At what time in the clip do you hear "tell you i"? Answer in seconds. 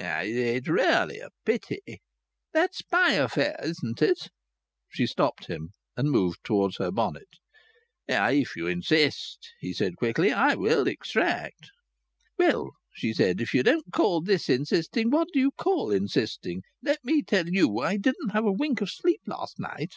17.24-17.96